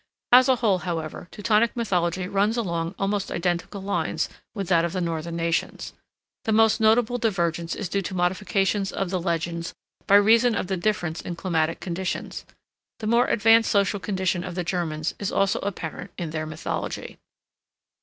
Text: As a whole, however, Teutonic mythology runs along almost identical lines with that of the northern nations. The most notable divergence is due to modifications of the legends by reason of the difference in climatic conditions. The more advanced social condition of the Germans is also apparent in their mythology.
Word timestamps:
As 0.31 0.49
a 0.49 0.55
whole, 0.55 0.79
however, 0.79 1.27
Teutonic 1.29 1.75
mythology 1.75 2.27
runs 2.27 2.57
along 2.57 2.95
almost 2.97 3.31
identical 3.31 3.83
lines 3.83 4.29
with 4.55 4.67
that 4.69 4.83
of 4.83 4.93
the 4.93 4.99
northern 4.99 5.35
nations. 5.35 5.93
The 6.45 6.51
most 6.51 6.81
notable 6.81 7.19
divergence 7.19 7.75
is 7.75 7.87
due 7.87 8.01
to 8.01 8.15
modifications 8.15 8.91
of 8.91 9.11
the 9.11 9.21
legends 9.21 9.75
by 10.07 10.15
reason 10.15 10.55
of 10.55 10.65
the 10.65 10.75
difference 10.75 11.21
in 11.21 11.35
climatic 11.35 11.79
conditions. 11.81 12.45
The 12.97 13.05
more 13.05 13.27
advanced 13.27 13.69
social 13.69 13.99
condition 13.99 14.43
of 14.43 14.55
the 14.55 14.63
Germans 14.63 15.13
is 15.19 15.31
also 15.31 15.59
apparent 15.59 16.09
in 16.17 16.31
their 16.31 16.47
mythology. 16.47 17.19